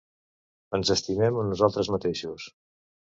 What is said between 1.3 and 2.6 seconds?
a nosaltres mateixos.